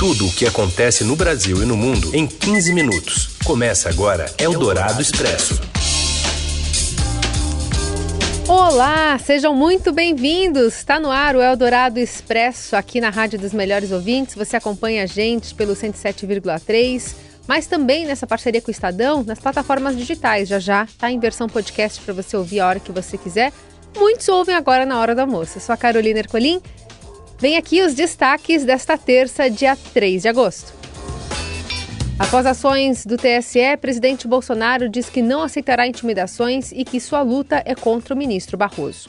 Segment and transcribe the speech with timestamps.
[0.00, 3.36] Tudo o que acontece no Brasil e no mundo em 15 minutos.
[3.44, 5.60] Começa agora Eldorado Expresso.
[8.48, 10.74] Olá, sejam muito bem-vindos.
[10.76, 14.34] Está no ar o Eldorado Expresso aqui na Rádio dos Melhores Ouvintes.
[14.36, 17.14] Você acompanha a gente pelo 107,3,
[17.46, 20.48] mas também nessa parceria com o Estadão nas plataformas digitais.
[20.48, 23.52] Já já está em versão podcast para você ouvir a hora que você quiser.
[23.94, 25.58] Muitos ouvem agora na hora do almoço.
[25.58, 26.62] Eu sou a Carolina Ercolim
[27.40, 30.74] Vem aqui os destaques desta terça, dia 3 de agosto.
[32.18, 37.62] Após ações do TSE, presidente Bolsonaro diz que não aceitará intimidações e que sua luta
[37.64, 39.08] é contra o ministro Barroso.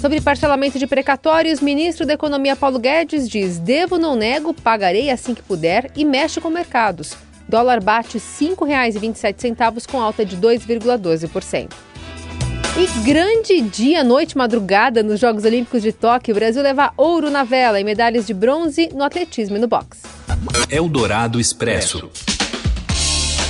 [0.00, 5.34] Sobre parcelamento de precatórios, ministro da Economia Paulo Guedes diz: devo, não nego, pagarei assim
[5.34, 7.16] que puder e mexe com mercados.
[7.48, 11.89] Dólar bate R$ 5,27 com alta de 2,12%.
[12.76, 16.32] E grande dia, noite, madrugada nos Jogos Olímpicos de Tóquio.
[16.32, 20.02] O Brasil leva ouro na vela e medalhas de bronze no atletismo e no boxe.
[20.70, 22.08] Eldorado Expresso.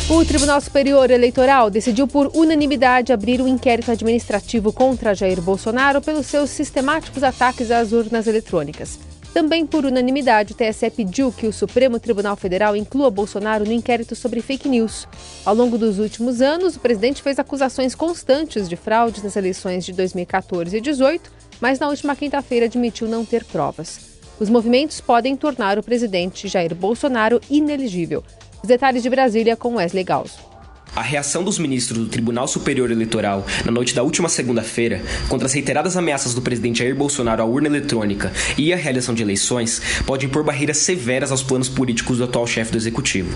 [0.08, 6.26] O Tribunal Superior Eleitoral decidiu por unanimidade abrir um inquérito administrativo contra Jair Bolsonaro pelos
[6.26, 8.98] seus sistemáticos ataques às urnas eletrônicas.
[9.32, 14.16] Também por unanimidade, o TSE pediu que o Supremo Tribunal Federal inclua Bolsonaro no inquérito
[14.16, 15.06] sobre fake news.
[15.44, 19.92] Ao longo dos últimos anos, o presidente fez acusações constantes de fraude nas eleições de
[19.92, 24.00] 2014 e 2018, mas na última quinta-feira admitiu não ter provas.
[24.40, 28.24] Os movimentos podem tornar o presidente Jair Bolsonaro inelegível.
[28.62, 30.49] Os detalhes de Brasília com Wesley Galso.
[30.94, 35.52] A reação dos ministros do Tribunal Superior Eleitoral na noite da última segunda-feira contra as
[35.52, 40.26] reiteradas ameaças do presidente Jair Bolsonaro à urna eletrônica e à realização de eleições pode
[40.26, 43.30] impor barreiras severas aos planos políticos do atual chefe do executivo.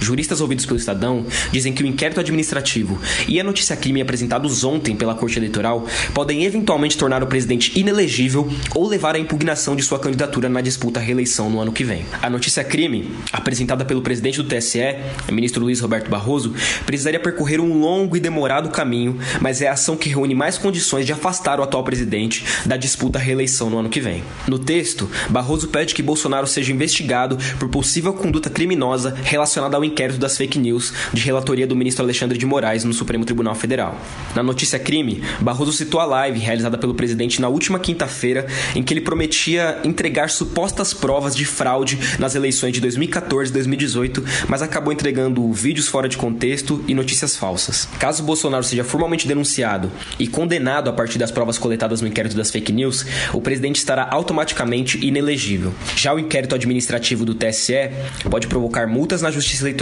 [0.00, 2.98] Juristas ouvidos pelo Estadão dizem que o inquérito administrativo
[3.28, 8.50] e a notícia crime apresentados ontem pela Corte Eleitoral podem eventualmente tornar o presidente inelegível
[8.74, 12.04] ou levar à impugnação de sua candidatura na disputa à reeleição no ano que vem.
[12.22, 14.96] A notícia crime, apresentada pelo presidente do TSE,
[15.30, 16.54] ministro Luiz Roberto Barroso,
[16.86, 21.06] precisaria percorrer um longo e demorado caminho, mas é a ação que reúne mais condições
[21.06, 24.22] de afastar o atual presidente da disputa à reeleição no ano que vem.
[24.46, 30.18] No texto, Barroso pede que Bolsonaro seja investigado por possível conduta criminosa relacionada ao inquérito
[30.18, 33.98] das fake news de relatoria do ministro Alexandre de Moraes no Supremo Tribunal Federal.
[34.34, 38.94] Na notícia crime, Barroso citou a live realizada pelo presidente na última quinta-feira, em que
[38.94, 44.92] ele prometia entregar supostas provas de fraude nas eleições de 2014 e 2018, mas acabou
[44.92, 47.88] entregando vídeos fora de contexto e notícias falsas.
[47.98, 52.50] Caso Bolsonaro seja formalmente denunciado e condenado a partir das provas coletadas no inquérito das
[52.50, 55.72] fake news, o presidente estará automaticamente inelegível.
[55.96, 57.90] Já o inquérito administrativo do TSE
[58.30, 59.79] pode provocar multas na Justiça Eleitoral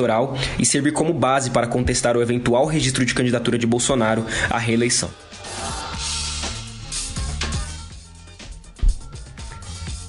[0.59, 5.10] e servir como base para contestar o eventual registro de candidatura de Bolsonaro à reeleição.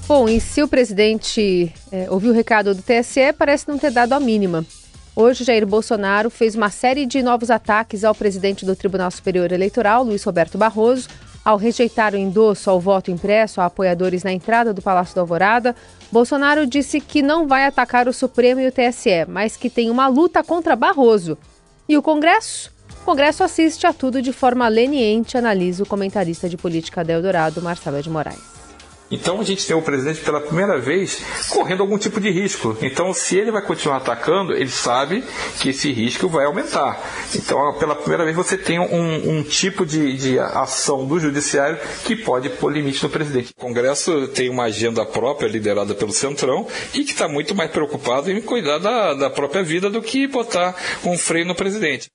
[0.07, 4.13] Bom, e se o presidente é, ouviu o recado do TSE, parece não ter dado
[4.13, 4.65] a mínima.
[5.15, 10.03] Hoje, Jair Bolsonaro fez uma série de novos ataques ao presidente do Tribunal Superior Eleitoral,
[10.03, 11.07] Luiz Roberto Barroso,
[11.43, 15.75] ao rejeitar o endosso ao voto impresso a apoiadores na entrada do Palácio da Alvorada.
[16.11, 20.07] Bolsonaro disse que não vai atacar o Supremo e o TSE, mas que tem uma
[20.07, 21.37] luta contra Barroso.
[21.87, 22.71] E o Congresso?
[23.01, 27.61] O Congresso assiste a tudo de forma leniente, analisa o comentarista de política da Eldorado,
[27.61, 28.58] Marcelo de Moraes.
[29.11, 32.77] Então a gente tem o presidente pela primeira vez correndo algum tipo de risco.
[32.81, 35.23] Então, se ele vai continuar atacando, ele sabe
[35.59, 37.01] que esse risco vai aumentar.
[37.35, 42.15] Então, pela primeira vez, você tem um, um tipo de, de, ação do judiciário que
[42.15, 43.51] pode pôr limite no presidente.
[43.57, 48.31] O Congresso tem uma agenda própria, liderada pelo Centrão, e que está muito mais preocupado
[48.31, 52.09] em cuidar da, da própria vida do que botar um freio no presidente.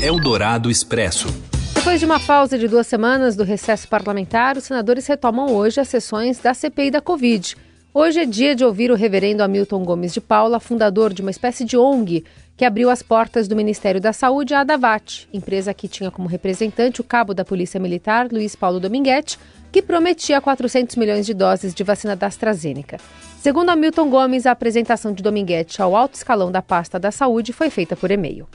[0.00, 1.51] Eldorado Expresso.
[1.82, 5.88] Depois de uma pausa de duas semanas do recesso parlamentar, os senadores retomam hoje as
[5.88, 7.56] sessões da CPI da Covid.
[7.92, 11.64] Hoje é dia de ouvir o reverendo Hamilton Gomes de Paula, fundador de uma espécie
[11.64, 12.24] de ONG
[12.56, 17.00] que abriu as portas do Ministério da Saúde à Adavat, empresa que tinha como representante
[17.00, 19.36] o cabo da Polícia Militar, Luiz Paulo Dominguete,
[19.72, 22.98] que prometia 400 milhões de doses de vacina da AstraZeneca.
[23.40, 27.70] Segundo Hamilton Gomes, a apresentação de Dominguete ao alto escalão da pasta da saúde foi
[27.70, 28.46] feita por e-mail.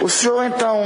[0.00, 0.80] O senhor então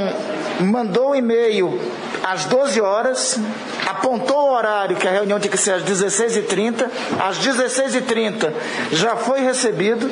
[0.61, 1.79] mandou o e-mail
[2.23, 3.39] às 12 horas,
[3.85, 6.89] apontou o horário que a reunião tinha que ser às 16h30,
[7.19, 8.51] às 16h30
[8.91, 10.09] já foi recebido.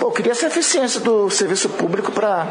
[0.00, 2.48] Pô, eu queria essa eficiência do serviço público para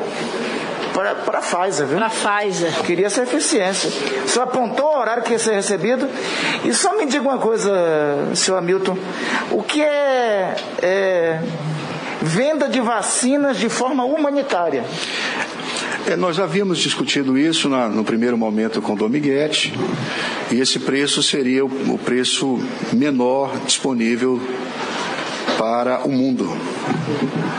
[0.96, 1.98] para a Pfizer, viu?
[1.98, 2.72] Para Pfizer.
[2.84, 3.90] Queria essa eficiência.
[4.24, 6.08] O senhor apontou o horário que ia ser recebido.
[6.64, 7.70] E só me diga uma coisa,
[8.34, 8.98] senhor Hamilton.
[9.52, 11.42] O que é, é
[12.22, 14.86] venda de vacinas de forma humanitária?
[16.08, 19.74] É, nós havíamos discutido isso na, no primeiro momento com o Dominguete,
[20.52, 22.60] e esse preço seria o, o preço
[22.94, 24.40] menor disponível
[25.58, 26.46] para o mundo.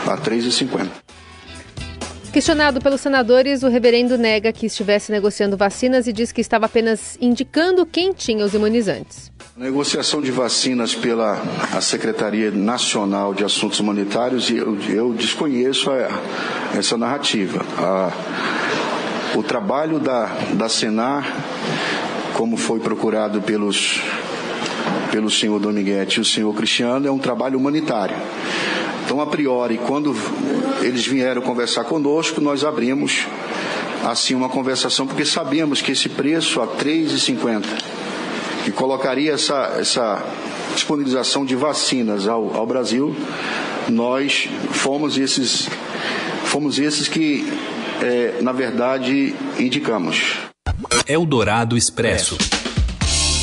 [0.07, 1.06] a 3,50.
[2.37, 7.17] Questionado pelos senadores, o reverendo nega que estivesse negociando vacinas e diz que estava apenas
[7.19, 9.31] indicando quem tinha os imunizantes.
[9.57, 11.41] Negociação de vacinas pela
[11.73, 17.65] a Secretaria Nacional de Assuntos Humanitários, eu, eu desconheço a, essa narrativa.
[17.75, 18.11] A,
[19.35, 21.25] o trabalho da, da Senar,
[22.35, 23.99] como foi procurado pelos,
[25.11, 28.15] pelo senhor Dominguete e o senhor Cristiano, é um trabalho humanitário.
[29.07, 30.13] Então, a priori, quando
[30.81, 33.25] eles vieram conversar conosco, nós abrimos
[34.03, 37.63] assim uma conversação, porque sabemos que esse preço a R$ 3,50
[38.65, 40.21] que colocaria essa, essa
[40.75, 43.15] disponibilização de vacinas ao, ao Brasil,
[43.87, 45.69] nós fomos esses,
[46.43, 47.49] fomos esses que,
[48.01, 50.33] é, na verdade, indicamos.
[51.07, 52.37] Eldorado Expresso.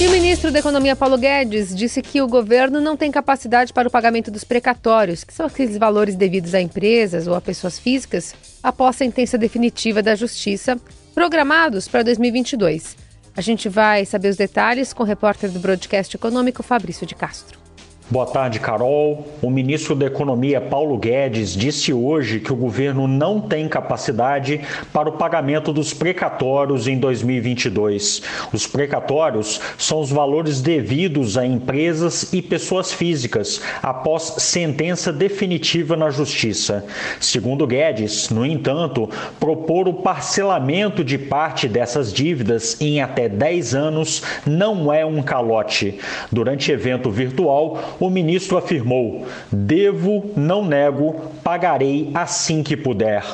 [0.01, 3.87] E o ministro da Economia, Paulo Guedes, disse que o governo não tem capacidade para
[3.87, 8.35] o pagamento dos precatórios, que são aqueles valores devidos a empresas ou a pessoas físicas,
[8.61, 10.77] após sentença definitiva da Justiça,
[11.15, 12.97] programados para 2022.
[13.37, 17.64] A gente vai saber os detalhes com o repórter do Broadcast Econômico, Fabrício de Castro.
[18.11, 19.27] Boa tarde, Carol.
[19.41, 24.61] O ministro da Economia, Paulo Guedes, disse hoje que o governo não tem capacidade
[24.93, 28.21] para o pagamento dos precatórios em 2022.
[28.53, 36.11] Os precatórios são os valores devidos a empresas e pessoas físicas após sentença definitiva na
[36.11, 36.85] Justiça.
[37.19, 39.09] Segundo Guedes, no entanto,
[39.41, 45.99] propor o parcelamento de parte dessas dívidas em até 10 anos não é um calote.
[46.31, 53.25] Durante evento virtual, o ministro afirmou: devo, não nego, pagarei assim que puder.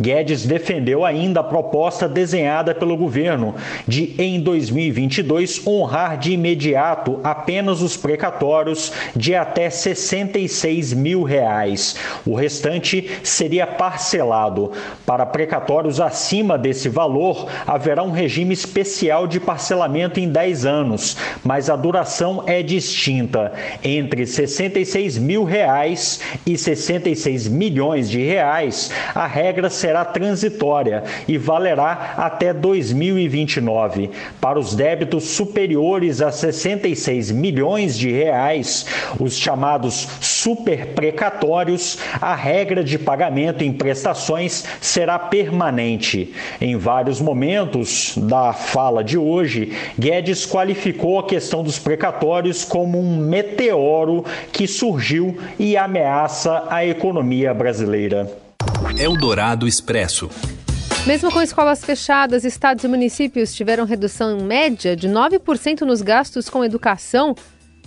[0.00, 3.54] Guedes defendeu ainda a proposta desenhada pelo governo
[3.86, 11.96] de, em 2022, honrar de imediato apenas os precatórios de até 66 mil reais.
[12.26, 14.72] O restante seria parcelado.
[15.06, 21.70] Para precatórios acima desse valor, haverá um regime especial de parcelamento em 10 anos, mas
[21.70, 23.52] a duração é distinta
[23.82, 28.90] entre 66 mil reais e 66 milhões de reais.
[29.14, 34.10] A regra será transitória e valerá até 2029.
[34.40, 38.86] Para os débitos superiores a 66 milhões de reais,
[39.20, 46.32] os chamados superprecatórios, a regra de pagamento em prestações será permanente.
[46.62, 53.18] Em vários momentos da fala de hoje, Guedes qualificou a questão dos precatórios como um
[53.18, 58.43] meteoro que surgiu e ameaça a economia brasileira.
[58.96, 60.30] Eldorado Expresso.
[61.04, 66.64] Mesmo com escolas fechadas, estados e municípios tiveram redução média de 9% nos gastos com
[66.64, 67.34] educação.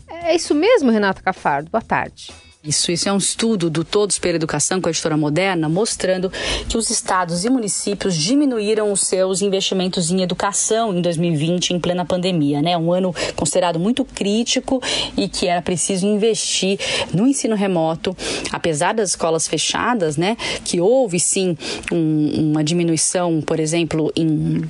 [0.10, 1.72] É isso mesmo, Renata Cafardo?
[1.72, 2.34] Boa tarde.
[2.68, 6.30] Isso, isso é um estudo do Todos pela Educação com a editora Moderna, mostrando
[6.68, 12.04] que os estados e municípios diminuíram os seus investimentos em educação em 2020, em plena
[12.04, 12.78] pandemia, né?
[12.78, 14.84] Um ano considerado muito crítico
[15.16, 16.78] e que era preciso investir
[17.14, 18.16] no ensino remoto,
[18.52, 20.36] apesar das escolas fechadas, né?
[20.66, 21.58] Que houve sim
[21.90, 24.68] um, uma diminuição, por exemplo, em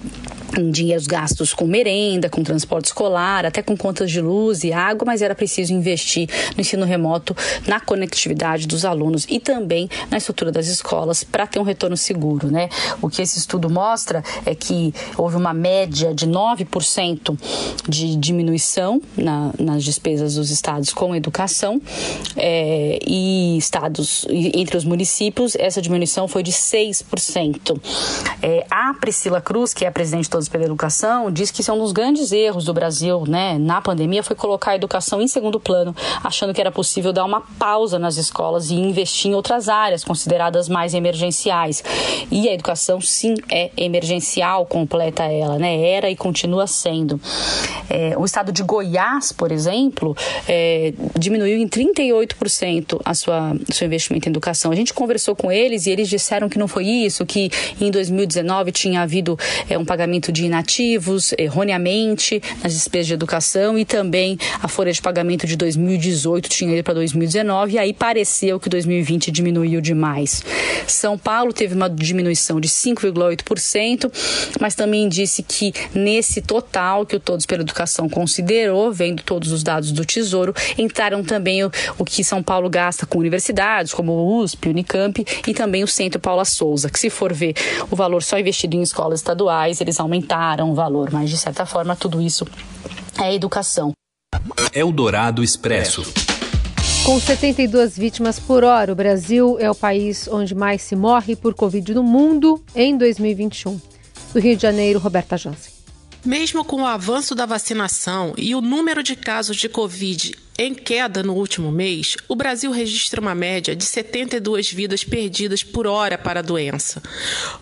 [0.57, 5.05] em dinheiros gastos com merenda, com transporte escolar, até com contas de luz e água,
[5.05, 7.35] mas era preciso investir no ensino remoto,
[7.67, 12.51] na conectividade dos alunos e também na estrutura das escolas para ter um retorno seguro,
[12.51, 12.69] né?
[13.01, 17.39] O que esse estudo mostra é que houve uma média de 9%
[17.87, 21.81] de diminuição na, nas despesas dos estados com educação
[22.35, 27.79] é, e estados entre os municípios essa diminuição foi de 6%.
[28.41, 31.71] É, a Priscila Cruz, que é a presidente de Todos pela Educação, diz que isso
[31.71, 35.27] é um dos grandes erros do Brasil, né, na pandemia, foi colocar a educação em
[35.27, 39.67] segundo plano, achando que era possível dar uma pausa nas escolas e investir em outras
[39.67, 41.83] áreas consideradas mais emergenciais.
[42.31, 45.77] E a educação, sim, é emergencial, completa ela, né?
[45.81, 47.19] Era e continua sendo.
[47.89, 50.15] É, o estado de Goiás, por exemplo,
[50.47, 54.71] é, diminuiu em 38% a sua, o seu investimento em educação.
[54.71, 57.49] A gente conversou com eles e eles disseram que não foi isso, que
[57.81, 59.37] em 2019 tinha havido
[59.69, 65.01] é, um pagamento de inativos erroneamente nas despesas de educação e também a folha de
[65.01, 70.43] pagamento de 2018 tinha ido para 2019 2019 e aí pareceu que 2020 diminuiu demais.
[70.85, 74.11] São Paulo teve uma diminuição de 5,8%,
[74.59, 79.63] mas também disse que nesse total que o Todos pela Educação considerou, vendo todos os
[79.63, 84.39] dados do Tesouro, entraram também o, o que São Paulo gasta com universidades, como o
[84.39, 87.55] USP, Unicamp e também o Centro Paula Souza, que se for ver
[87.89, 91.95] o valor só investido em escolas estaduais, eles aumentaram o valor, mas de certa forma
[91.95, 92.45] tudo isso
[93.19, 93.91] é educação.
[94.73, 96.26] Eldorado Expresso.
[97.07, 101.53] Com 72 vítimas por hora, o Brasil é o país onde mais se morre por
[101.53, 103.79] Covid no mundo em 2021.
[104.33, 105.71] Do Rio de Janeiro, Roberta Jansen.
[106.25, 111.23] Mesmo com o avanço da vacinação e o número de casos de Covid em queda
[111.23, 116.41] no último mês, o Brasil registra uma média de 72 vidas perdidas por hora para
[116.41, 117.01] a doença,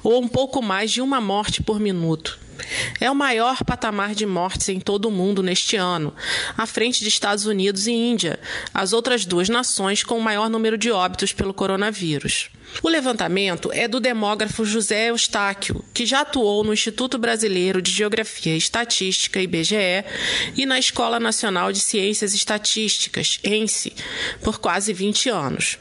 [0.02, 2.40] ou um pouco mais de uma morte por minuto.
[3.00, 6.14] É o maior patamar de mortes em todo o mundo neste ano,
[6.58, 8.40] à frente de Estados Unidos e Índia,
[8.74, 12.50] as outras duas nações com o maior número de óbitos pelo coronavírus.
[12.84, 18.54] O levantamento é do demógrafo José Eustáquio, que já atuou no Instituto Brasileiro de Geografia
[18.54, 20.04] e Estatística, IBGE,
[20.56, 23.94] e na Escola Nacional de Ciências Estatísticas, ENSE,
[24.42, 25.78] por quase 20 anos.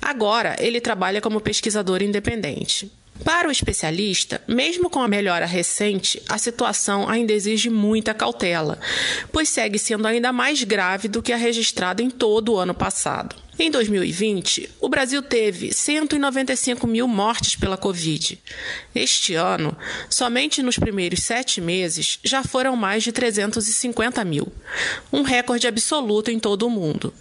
[0.00, 2.90] Agora, ele trabalha como pesquisador independente.
[3.24, 8.78] Para o especialista, mesmo com a melhora recente, a situação ainda exige muita cautela,
[9.32, 13.36] pois segue sendo ainda mais grave do que a registrada em todo o ano passado.
[13.58, 18.40] Em 2020, o Brasil teve 195 mil mortes pela Covid.
[18.94, 19.76] Este ano,
[20.08, 24.46] somente nos primeiros sete meses, já foram mais de 350 mil,
[25.12, 27.12] um recorde absoluto em todo o mundo.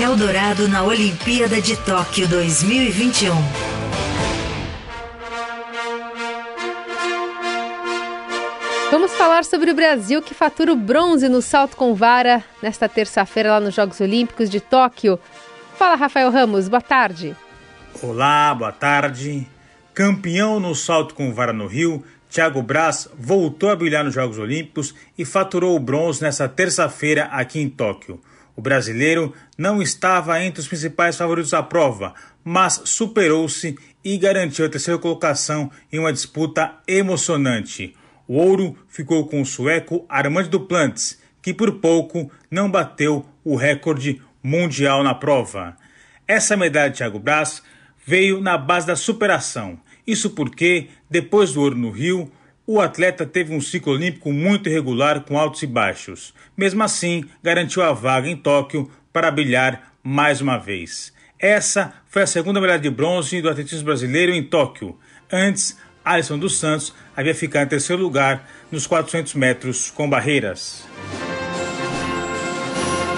[0.00, 3.63] Eldorado na Olimpíada de Tóquio 2021.
[9.24, 13.58] Falar sobre o Brasil que fatura o bronze no salto com vara nesta terça-feira lá
[13.58, 15.18] nos Jogos Olímpicos de Tóquio.
[15.78, 17.34] Fala, Rafael Ramos, boa tarde.
[18.02, 19.48] Olá, boa tarde.
[19.94, 24.94] Campeão no salto com vara no Rio, Thiago Braz voltou a brilhar nos Jogos Olímpicos
[25.16, 28.20] e faturou o bronze nesta terça-feira aqui em Tóquio.
[28.54, 32.12] O brasileiro não estava entre os principais favoritos à prova,
[32.44, 37.96] mas superou-se e garantiu a terceira colocação em uma disputa emocionante.
[38.26, 44.20] O ouro ficou com o sueco Armand Duplantis, que por pouco não bateu o recorde
[44.42, 45.76] mundial na prova.
[46.26, 47.62] Essa medalha de Thiago Braz
[48.06, 49.78] veio na base da superação.
[50.06, 52.30] Isso porque, depois do ouro no Rio,
[52.66, 56.34] o atleta teve um ciclo olímpico muito irregular com altos e baixos.
[56.56, 61.12] Mesmo assim, garantiu a vaga em Tóquio para brilhar mais uma vez.
[61.38, 64.98] Essa foi a segunda medalha de bronze do atletismo brasileiro em Tóquio.
[65.30, 70.84] Antes, Alisson dos Santos havia ficado em terceiro lugar nos 400 metros com barreiras.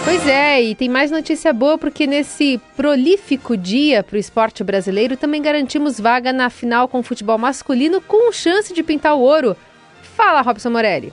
[0.05, 5.17] Pois é, e tem mais notícia boa porque nesse prolífico dia para o esporte brasileiro
[5.17, 9.57] também garantimos vaga na final com futebol masculino com chance de pintar o ouro.
[10.15, 11.13] Fala, Robson Morelli.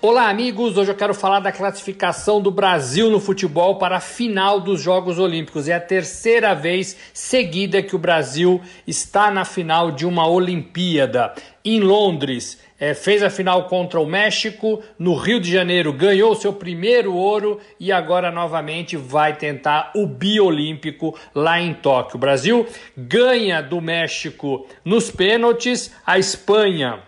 [0.00, 0.76] Olá, amigos.
[0.76, 5.18] Hoje eu quero falar da classificação do Brasil no futebol para a final dos Jogos
[5.18, 5.66] Olímpicos.
[5.66, 11.34] É a terceira vez seguida que o Brasil está na final de uma Olimpíada.
[11.64, 16.52] Em Londres, é, fez a final contra o México, no Rio de Janeiro ganhou seu
[16.52, 22.18] primeiro ouro e agora novamente vai tentar o biolímpico lá em Tóquio.
[22.18, 22.64] O Brasil
[22.96, 27.07] ganha do México nos pênaltis, a Espanha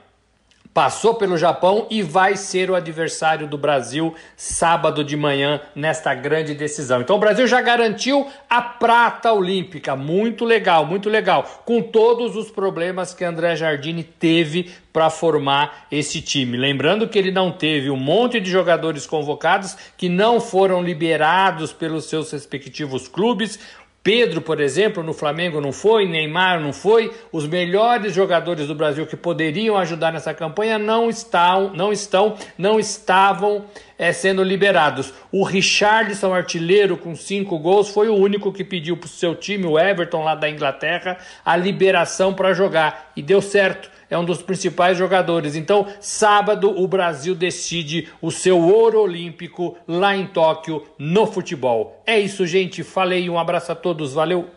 [0.72, 6.54] passou pelo Japão e vai ser o adversário do Brasil sábado de manhã nesta grande
[6.54, 7.00] decisão.
[7.00, 12.50] Então o Brasil já garantiu a prata olímpica, muito legal, muito legal, com todos os
[12.50, 16.56] problemas que André Jardine teve para formar esse time.
[16.56, 22.06] Lembrando que ele não teve um monte de jogadores convocados que não foram liberados pelos
[22.06, 23.58] seus respectivos clubes.
[24.02, 29.06] Pedro, por exemplo, no Flamengo não foi, Neymar não foi, os melhores jogadores do Brasil
[29.06, 33.66] que poderiam ajudar nessa campanha não estão, não estão, não estavam
[33.98, 35.12] é, sendo liberados.
[35.30, 39.66] O Richardson, artilheiro com cinco gols, foi o único que pediu para o seu time,
[39.66, 44.42] o Everton lá da Inglaterra, a liberação para jogar e deu certo é um dos
[44.42, 45.54] principais jogadores.
[45.54, 52.02] Então, sábado, o Brasil decide o seu ouro olímpico lá em Tóquio no futebol.
[52.04, 52.82] É isso, gente.
[52.82, 54.48] Falei, um abraço a todos, valeu!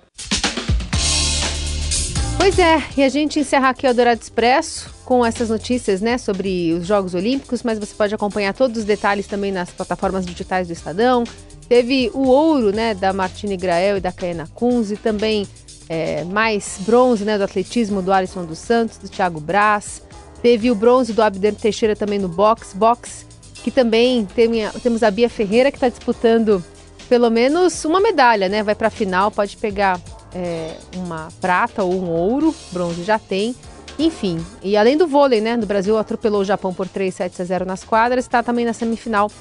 [2.38, 6.74] Pois é, e a gente encerra aqui o Dourado Expresso com essas notícias né, sobre
[6.74, 10.74] os Jogos Olímpicos, mas você pode acompanhar todos os detalhes também nas plataformas digitais do
[10.74, 11.24] Estadão.
[11.70, 15.48] Teve o ouro né, da Martine Grael e da Caena Kunze, também
[15.90, 20.02] é, mais bronze né, do atletismo do Alisson dos Santos, do Thiago Braz.
[20.42, 23.26] Teve o bronze do Abder Teixeira também no box, box
[23.64, 26.64] que também tem, temos a Bia Ferreira que está disputando
[27.08, 28.62] pelo menos uma medalha, né?
[28.62, 30.00] Vai para a final, pode pegar
[30.34, 33.56] é, uma prata ou um ouro, bronze já tem.
[33.98, 35.56] Enfim, e além do vôlei, né?
[35.56, 38.74] No Brasil atropelou o Japão por 3 sets a 0 nas quadras, está também na
[38.74, 39.32] semifinal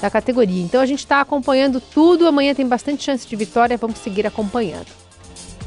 [0.00, 0.62] da categoria.
[0.62, 2.26] Então a gente está acompanhando tudo.
[2.26, 4.88] Amanhã tem bastante chance de vitória, vamos seguir acompanhando.